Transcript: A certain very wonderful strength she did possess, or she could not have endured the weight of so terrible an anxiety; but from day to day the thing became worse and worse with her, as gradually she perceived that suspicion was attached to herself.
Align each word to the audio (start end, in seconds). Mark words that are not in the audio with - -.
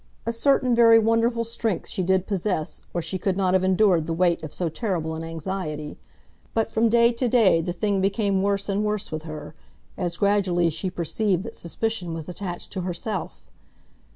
A 0.25 0.31
certain 0.31 0.73
very 0.73 0.97
wonderful 0.97 1.43
strength 1.43 1.87
she 1.87 2.01
did 2.01 2.25
possess, 2.25 2.81
or 2.91 3.03
she 3.03 3.19
could 3.19 3.37
not 3.37 3.53
have 3.53 3.63
endured 3.63 4.07
the 4.07 4.15
weight 4.15 4.41
of 4.41 4.51
so 4.51 4.67
terrible 4.67 5.13
an 5.13 5.23
anxiety; 5.23 5.95
but 6.55 6.71
from 6.71 6.89
day 6.89 7.11
to 7.11 7.29
day 7.29 7.61
the 7.61 7.71
thing 7.71 8.01
became 8.01 8.41
worse 8.41 8.67
and 8.67 8.83
worse 8.83 9.11
with 9.11 9.25
her, 9.25 9.53
as 9.99 10.17
gradually 10.17 10.71
she 10.71 10.89
perceived 10.89 11.43
that 11.43 11.53
suspicion 11.53 12.15
was 12.15 12.27
attached 12.27 12.71
to 12.71 12.81
herself. 12.81 13.45